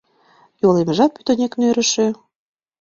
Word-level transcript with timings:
—Йолемжат 0.61 1.11
пӱтынек 1.15 1.53
нӧрышӧ. 1.59 2.07